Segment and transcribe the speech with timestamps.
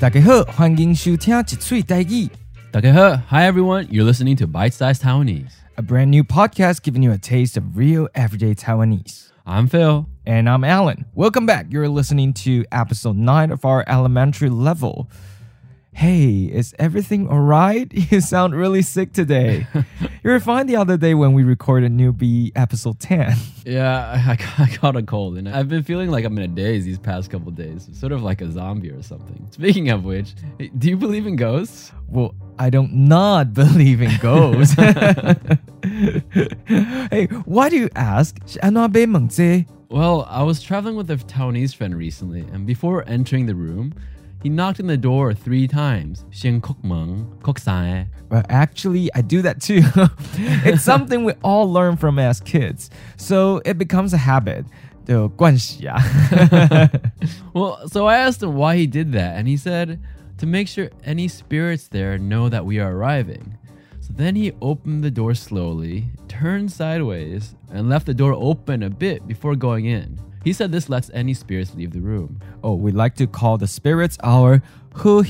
[0.00, 2.28] 大家好，欢迎收听一嘴台语。
[2.70, 3.86] 大家好, hi everyone.
[3.88, 5.52] You're listening to Bite Size Taiwanese.
[5.76, 9.30] a brand new podcast giving you a taste of real everyday Taiwanese.
[9.44, 10.06] I'm Phil.
[10.26, 11.04] And I'm Alan.
[11.14, 11.66] Welcome back.
[11.70, 15.08] You're listening to episode 9 of our elementary level.
[15.93, 17.91] Hey, is everything alright?
[18.09, 19.67] You sound really sick today.
[20.23, 23.35] you were fine the other day when we recorded Newbie episode 10.
[23.65, 26.85] Yeah, I, I caught a cold and I've been feeling like I'm in a daze
[26.85, 29.47] these past couple days, sort of like a zombie or something.
[29.51, 30.33] Speaking of which,
[30.77, 31.91] do you believe in ghosts?
[32.07, 34.75] Well, I don't not believe in ghosts.
[36.65, 38.37] hey, why do you ask?
[39.89, 43.93] Well, I was traveling with a Taiwanese friend recently, and before entering the room,
[44.41, 46.25] he knocked on the door three times.
[48.29, 49.81] Well, actually, I do that too.
[50.65, 54.65] it's something we all learn from as kids, so it becomes a habit.
[57.53, 59.99] well, so I asked him why he did that, and he said
[60.37, 63.57] to make sure any spirits there know that we are arriving.
[63.99, 68.89] So then he opened the door slowly, turned sideways, and left the door open a
[68.89, 70.19] bit before going in.
[70.43, 72.39] He said this lets any spirits leave the room.
[72.63, 74.61] Oh, we like to call the spirits our
[74.95, 75.23] hu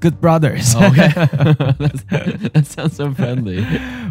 [0.00, 0.74] good brothers.
[0.76, 1.08] Oh, okay.
[2.52, 3.64] that sounds so friendly.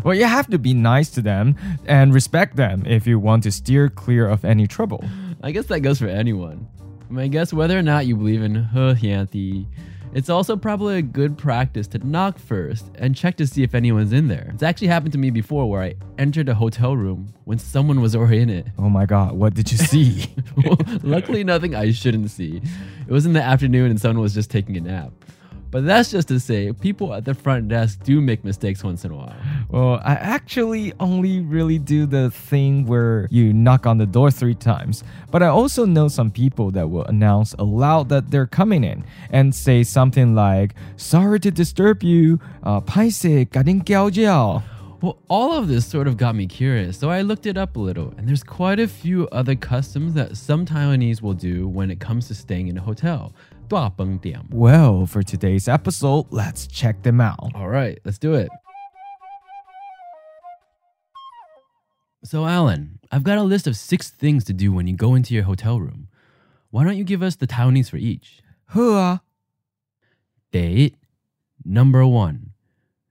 [0.03, 1.55] Well, you have to be nice to them
[1.85, 5.03] and respect them if you want to steer clear of any trouble.
[5.43, 6.67] I guess that goes for anyone.
[7.09, 8.55] I, mean, I guess whether or not you believe in
[9.31, 9.67] He
[10.13, 14.11] it's also probably a good practice to knock first and check to see if anyone's
[14.11, 14.49] in there.
[14.53, 18.15] It's actually happened to me before where I entered a hotel room when someone was
[18.15, 18.67] already in it.
[18.77, 20.33] Oh my god, what did you see?
[20.65, 22.61] well, luckily, nothing I shouldn't see.
[23.07, 25.11] It was in the afternoon and someone was just taking a nap.
[25.71, 29.11] But that's just to say, people at the front desk do make mistakes once in
[29.11, 29.35] a while.
[29.69, 34.55] Well, I actually only really do the thing where you knock on the door three
[34.55, 35.03] times.
[35.31, 39.53] But I also know some people that will announce aloud that they're coming in and
[39.53, 42.81] say something like, Sorry to disturb you, uh,
[45.01, 47.79] well, all of this sort of got me curious, so I looked it up a
[47.79, 52.01] little, and there's quite a few other customs that some Taiwanese will do when it
[52.01, 53.33] comes to staying in a hotel.
[54.51, 57.51] Well, for today's episode, let's check them out.
[57.55, 58.49] All right, let's do it.
[62.23, 65.33] So, Alan, I've got a list of six things to do when you go into
[65.33, 66.09] your hotel room.
[66.69, 68.41] Why don't you give us the Taiwanese for each?
[68.69, 69.21] Hua.
[70.51, 70.95] Date.
[71.63, 72.51] Number one,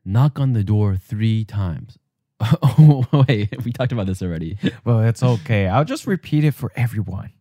[0.05, 1.99] knock on the door three times.
[2.41, 4.59] oh, wait, we talked about this already.
[4.85, 5.67] well, it's okay.
[5.67, 7.33] I'll just repeat it for everyone.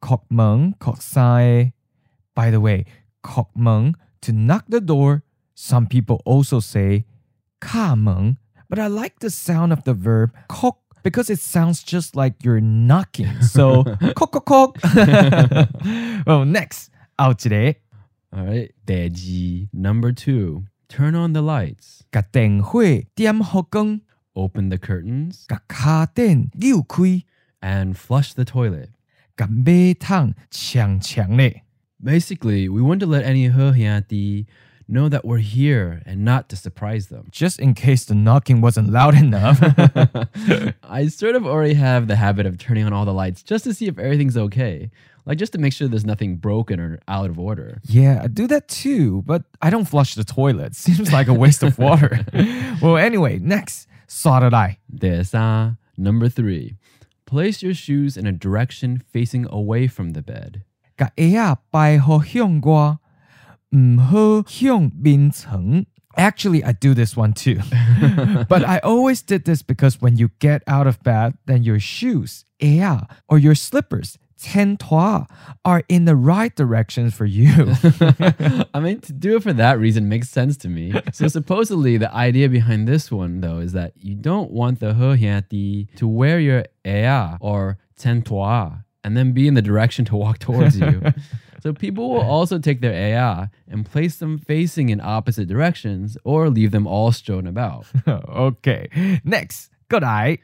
[0.00, 1.72] Kok meng, kok sai,
[2.36, 2.84] by the way,
[3.24, 5.24] kok meng, to knock the door.
[5.54, 7.06] Some people also say
[7.60, 8.36] ka meng,
[8.68, 12.60] but I like the sound of the verb kok because it sounds just like you're
[12.60, 13.40] knocking.
[13.40, 14.76] So kok kok kok.
[16.26, 17.80] well, next out today.
[18.36, 20.64] All right, 대지 number two.
[20.88, 22.04] Turn on the lights.
[22.12, 24.02] Kateng hui diam hokung.
[24.36, 25.46] Open the curtains.
[25.48, 27.24] Kakaten liu kui.
[27.62, 28.90] And flush the toilet.
[29.38, 31.65] Gambe tang chiang chiang le.
[32.06, 34.46] Basically, we want to let any He
[34.86, 37.26] know that we're here and not to surprise them.
[37.32, 39.58] Just in case the knocking wasn't loud enough.
[40.84, 43.74] I sort of already have the habit of turning on all the lights just to
[43.74, 44.92] see if everything's okay.
[45.24, 47.80] Like just to make sure there's nothing broken or out of order.
[47.82, 50.76] Yeah, I do that too, but I don't flush the toilet.
[50.76, 52.24] Seems like a waste of water.
[52.80, 53.88] well, anyway, next,
[54.54, 54.78] I.
[54.94, 56.76] Desa number three.
[57.24, 60.62] Place your shoes in a direction facing away from the bed
[60.97, 62.97] 甲鞋仔摆好向外，
[63.75, 65.85] 唔好向面层。
[66.17, 67.61] Actually, I do this one too.
[68.49, 72.43] but I always did this because when you get out of bed, then your shoes,
[72.59, 75.27] 鞋仔 or your slippers, 前拖
[75.63, 77.47] are in the right directions for you.
[78.73, 80.93] I mean, to do it for that reason makes sense to me.
[81.13, 85.87] So supposedly, the idea behind this one though is that you don't want the he
[85.95, 90.76] to wear your 鞋仔 or 前拖 and then be in the direction to walk towards
[90.76, 91.00] you.
[91.62, 96.50] so people will also take their AI and place them facing in opposite directions or
[96.50, 97.86] leave them all strewn about.
[98.08, 99.20] okay.
[99.22, 100.38] Next, good eye.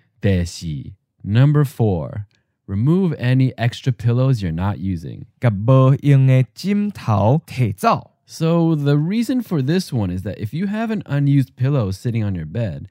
[1.24, 2.28] Number four.
[2.68, 5.26] Remove any extra pillows you're not using.
[8.24, 12.22] So the reason for this one is that if you have an unused pillow sitting
[12.22, 12.88] on your bed,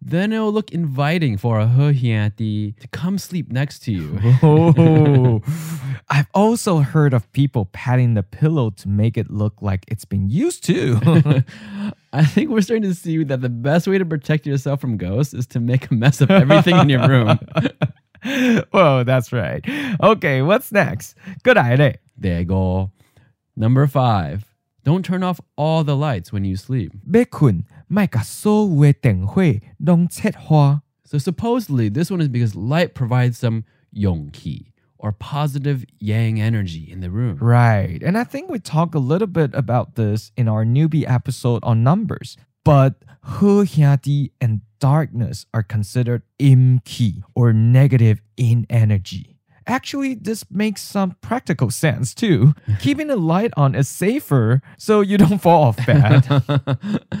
[0.00, 4.18] then it will look inviting for a hehiati to come sleep next to you.
[4.42, 5.42] oh,
[6.10, 10.30] I've also heard of people patting the pillow to make it look like it's been
[10.30, 11.44] used to.
[12.12, 15.34] I think we're starting to see that the best way to protect yourself from ghosts
[15.34, 17.38] is to make a mess of everything in your room.
[18.72, 19.64] Whoa, that's right.
[20.00, 21.16] Okay, what's next?
[21.42, 21.96] Good idea.
[22.16, 22.90] There you go.
[23.56, 24.47] Number five,
[24.83, 26.91] don't turn off all the lights when you sleep.
[27.11, 29.41] 要困，莫甲所有的电火
[29.77, 30.81] 拢切花。
[31.05, 33.63] So supposedly, this one is because light provides some
[33.93, 37.37] yongki or positive yang energy in the room.
[37.39, 38.01] Right.
[38.01, 41.83] And I think we talked a little bit about this in our newbie episode on
[41.83, 42.37] numbers.
[42.63, 43.03] But
[43.39, 49.36] He Hyati and darkness are considered im ki or negative in energy.
[49.67, 52.53] Actually, this makes some practical sense too.
[52.79, 56.25] Keeping the light on is safer so you don't fall off bad.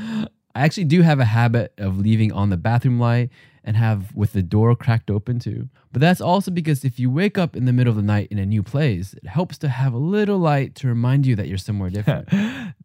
[0.55, 3.29] I actually do have a habit of leaving on the bathroom light
[3.63, 5.69] and have with the door cracked open too.
[5.93, 8.37] But that's also because if you wake up in the middle of the night in
[8.37, 11.57] a new place, it helps to have a little light to remind you that you're
[11.57, 12.27] somewhere different.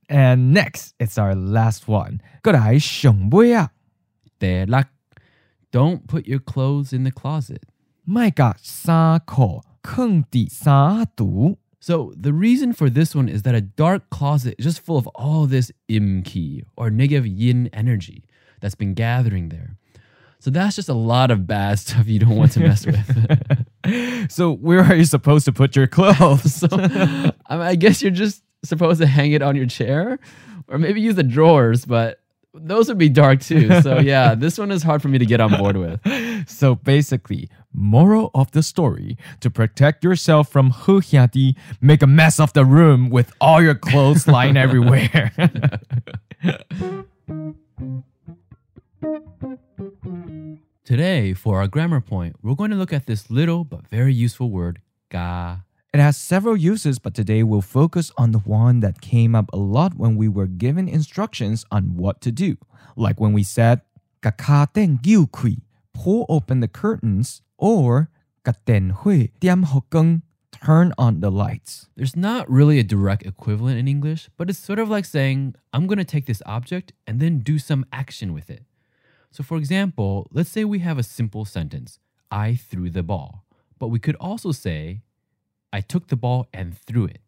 [0.08, 2.20] and next, it's our last one.
[2.42, 3.70] 过来上尾啊，
[4.38, 4.86] Telak.
[5.72, 7.64] Don't put your clothes in the closet.
[8.04, 11.56] 莫甲衫裤藏伫衫橱。
[11.80, 15.06] So the reason for this one is that a dark closet is just full of
[15.14, 18.24] all this imki or negative yin energy
[18.60, 19.76] that's been gathering there.
[20.40, 23.36] So that's just a lot of bad stuff you don't want to mess with.
[24.30, 26.54] So where are you supposed to put your clothes?
[26.54, 30.18] so I, mean, I guess you're just supposed to hang it on your chair
[30.68, 32.20] or maybe use the drawers, but
[32.52, 33.80] those would be dark too.
[33.80, 36.48] So yeah, this one is hard for me to get on board with.
[36.48, 42.39] so basically, moral of the story: to protect yourself from hu hyati, make a mess
[42.39, 45.31] of the room with all your clothes lying everywhere.
[50.85, 54.49] Today, for our grammar point, we're going to look at this little but very useful
[54.49, 55.59] word, ga.
[55.93, 59.57] It has several uses, but today we'll focus on the one that came up a
[59.57, 62.57] lot when we were given instructions on what to do.
[62.95, 63.81] Like when we said,
[64.21, 65.61] "Kakaten gyu kui,"
[65.93, 68.09] pull open the curtains, or
[70.63, 71.87] turn on the lights.
[71.95, 75.87] There's not really a direct equivalent in English, but it's sort of like saying, I'm
[75.87, 78.63] going to take this object and then do some action with it.
[79.31, 81.99] So, for example, let's say we have a simple sentence
[82.31, 83.43] I threw the ball.
[83.79, 85.01] But we could also say,
[85.73, 87.21] I took the ball and threw it.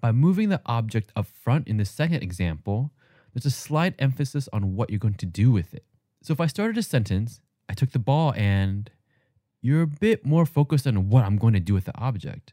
[0.00, 2.90] By moving the object up front in the second example,
[3.32, 5.84] there's a slight emphasis on what you're going to do with it.
[6.22, 8.90] So, if I started a sentence, I took the ball and
[9.66, 12.52] you're a bit more focused on what I'm going to do with the object.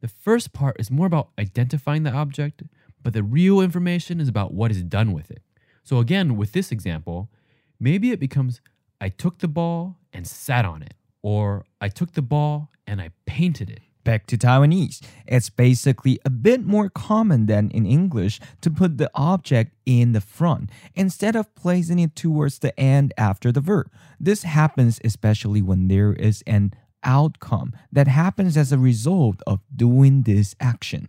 [0.00, 2.62] The first part is more about identifying the object,
[3.02, 5.42] but the real information is about what is done with it.
[5.84, 7.30] So, again, with this example,
[7.78, 8.62] maybe it becomes
[9.00, 13.10] I took the ball and sat on it, or I took the ball and I
[13.26, 13.80] painted it.
[14.02, 15.00] Back to Taiwanese.
[15.26, 20.20] It's basically a bit more common than in English to put the object in the
[20.22, 23.90] front instead of placing it towards the end after the verb.
[24.18, 26.72] This happens especially when there is an
[27.04, 31.08] outcome that happens as a result of doing this action.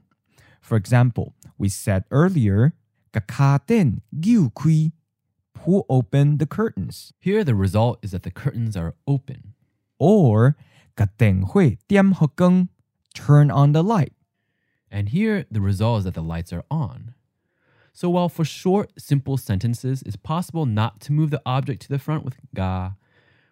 [0.60, 2.74] For example, we said earlier,
[3.14, 4.92] kakaten gyu kui,
[5.54, 9.54] pull open the curtains, Here, the result is that the curtains are open.
[10.00, 10.58] or
[10.98, 12.70] katen hui tiam hokeng,
[13.14, 14.14] turn on the light.
[14.90, 17.14] And here, the result is that the lights are on.
[17.94, 22.00] So, while for short, simple sentences, it's possible not to move the object to the
[22.00, 22.92] front with ga,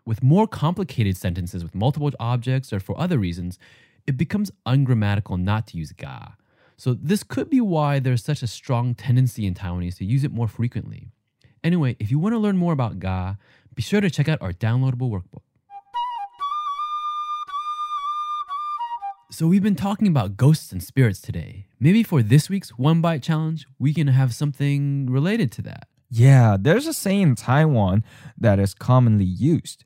[0.05, 3.59] with more complicated sentences with multiple objects or for other reasons,
[4.07, 6.33] it becomes ungrammatical not to use ga.
[6.77, 10.31] So, this could be why there's such a strong tendency in Taiwanese to use it
[10.31, 11.09] more frequently.
[11.63, 13.35] Anyway, if you want to learn more about ga,
[13.75, 15.43] be sure to check out our downloadable workbook.
[19.38, 21.66] So, we've been talking about ghosts and spirits today.
[21.80, 25.88] Maybe for this week's One Bite Challenge, we can have something related to that.
[26.10, 28.04] Yeah, there's a saying in Taiwan
[28.38, 29.84] that is commonly used.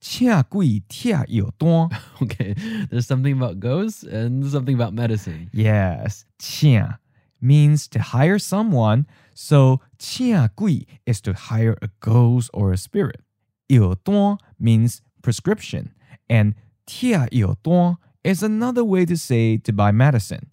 [0.00, 1.90] 请 鬼贴有单.
[2.20, 2.54] Okay,
[2.88, 5.48] there's something about ghosts and something about medicine.
[5.52, 6.94] Yes, 请
[7.40, 13.20] means to hire someone, so 请鬼 is to hire a ghost or a spirit.
[13.68, 15.90] 有单 means prescription,
[16.28, 16.54] and
[16.86, 20.51] 贴有单 is another way to say to buy medicine.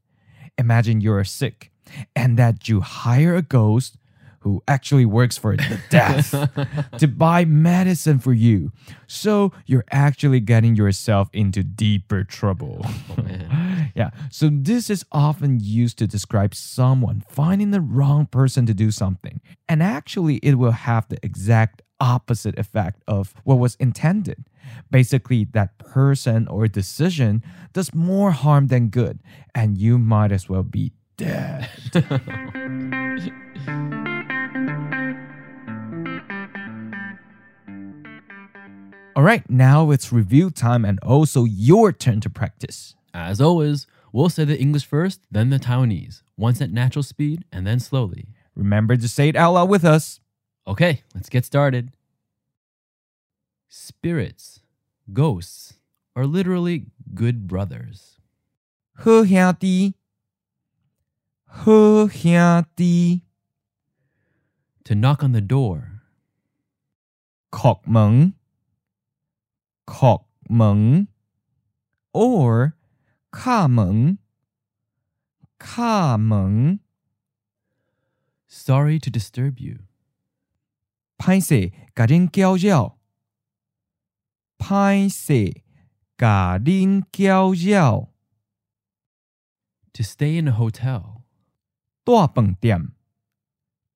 [0.59, 1.73] Imagine you're sick
[2.15, 3.97] and that you hire a ghost
[4.41, 6.31] who actually works for the death
[6.99, 8.73] to buy medicine for you.
[9.07, 12.85] So you're actually getting yourself into deeper trouble.
[12.85, 13.25] Oh,
[13.95, 14.11] yeah.
[14.31, 19.41] So this is often used to describe someone finding the wrong person to do something.
[19.69, 24.45] And actually, it will have the exact opposite effect of what was intended.
[24.91, 29.21] Basically, that person or decision does more harm than good,
[29.55, 31.69] and you might as well be dead.
[39.15, 42.95] All right, now it's review time and also your turn to practice.
[43.13, 46.23] As always, we'll say the English first, then the Taiwanese.
[46.39, 48.29] once at natural speed and then slowly.
[48.57, 50.21] Remember to say it out loud with us.
[50.67, 51.93] Okay, let's get started.
[53.69, 54.62] Spirits,
[55.12, 55.74] ghosts,
[56.16, 58.18] are literally good brothers.
[58.94, 59.96] 好兄弟，
[61.46, 63.22] 好兄弟，
[64.84, 66.02] To knock on the door,
[67.52, 68.34] 敲门，
[69.86, 71.08] 敲门，
[72.14, 72.74] or
[73.32, 74.18] 敲门，
[75.60, 76.80] 敲门，
[78.48, 79.80] sorry to disturb you.
[81.18, 82.96] 歹势甲恁搅扰，
[84.62, 85.64] 歹势
[86.18, 88.10] 甲恁搅扰，
[89.94, 91.24] To stay in a hotel,
[92.04, 92.92] 大饭店，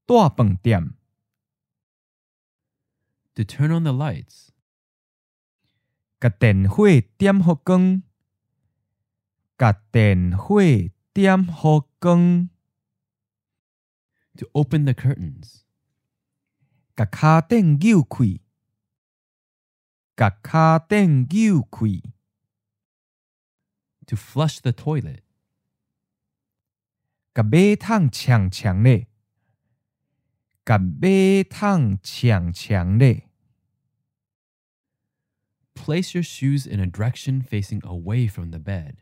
[0.06, 0.96] 大饭店，
[3.36, 4.50] to turn on the lights,
[6.20, 6.86] 甲电火
[7.18, 8.04] 点互光，
[9.58, 10.62] 甲电火
[11.14, 12.50] 点互光。
[14.38, 15.64] to open the curtains,
[16.96, 18.40] 甲卡顶扭开，
[20.16, 22.04] 甲卡顶扭开，
[24.06, 25.22] to flush the toilet,
[27.34, 29.08] 甲马桶长长咧，
[30.66, 33.30] 甲马桶长长咧，
[35.74, 38.98] place your shoes in a direction facing away from the bed,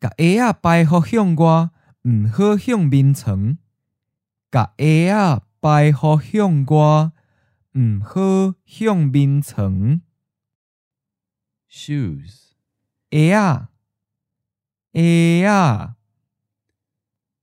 [0.00, 1.70] 甲鞋仔摆互向外，
[2.02, 3.58] 毋好向面床。
[4.50, 7.12] 甲鞋仔摆互向外，
[7.75, 10.01] 毋好向面床。
[11.69, 12.51] shoes,
[13.09, 13.71] 鞋啊，
[14.93, 15.97] 鞋啊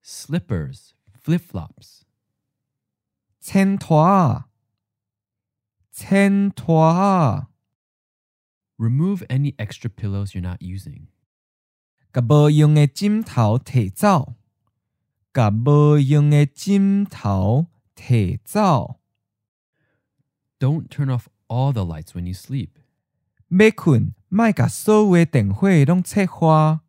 [0.04, 2.02] ，slippers, flip flops,
[3.42, 4.44] 襯拖，
[5.92, 7.48] 襯拖。
[8.78, 11.08] remove any extra pillows you're not using,
[12.12, 14.36] 甲无用的枕头摕走，
[15.34, 18.99] 甲无用的枕头摕走。
[20.59, 22.71] don't turn off all the lights when you sleep,
[23.49, 26.81] 要困，莫甲所有的电火拢切花。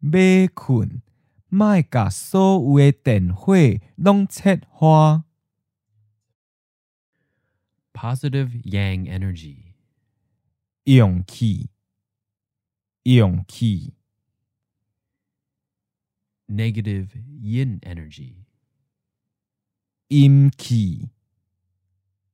[0.00, 1.02] 要困，
[1.48, 3.54] 莫甲所有的电火
[3.98, 5.24] 拢切花。
[7.92, 9.74] positive yang energy,
[10.84, 11.68] 勇气，
[13.02, 13.92] 勇气，
[16.48, 17.08] negative
[17.42, 18.46] yin energy,
[20.08, 21.10] 阴气，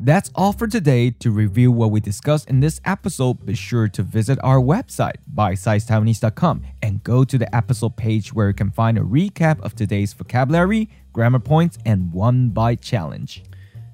[0.00, 1.10] that's all for today.
[1.10, 6.62] To review what we discussed in this episode, be sure to visit our website, bitesizedtaiwanese.com,
[6.82, 10.88] and go to the episode page where you can find a recap of today's vocabulary,
[11.12, 13.44] grammar points, and one bite challenge.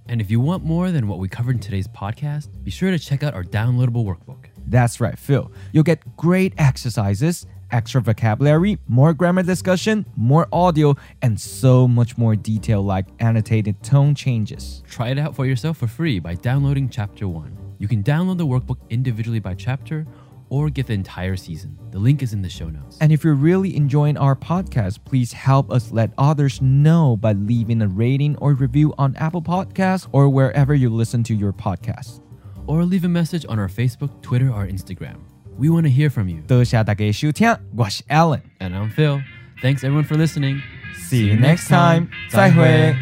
[0.08, 2.98] And if you want more than what we covered in today's podcast, be sure to
[2.98, 4.46] check out our downloadable workbook.
[4.68, 5.50] That's right, Phil.
[5.72, 12.36] You'll get great exercises, extra vocabulary, more grammar discussion, more audio, and so much more
[12.36, 14.82] detail like annotated tone changes.
[14.88, 17.76] Try it out for yourself for free by downloading Chapter 1.
[17.78, 20.06] You can download the workbook individually by chapter
[20.48, 21.76] or get the entire season.
[21.90, 22.98] The link is in the show notes.
[23.00, 27.82] And if you're really enjoying our podcast, please help us let others know by leaving
[27.82, 32.20] a rating or review on Apple Podcasts or wherever you listen to your podcasts.
[32.66, 35.18] Or leave a message on our Facebook, Twitter, or Instagram.
[35.57, 36.41] We want to hear from you.
[36.47, 38.41] 多谢大家收听，我是 Alan。
[38.59, 39.21] And I'm Phil.
[39.61, 40.61] Thanks everyone for listening.
[40.97, 42.07] See you next time.
[42.29, 42.95] 再会。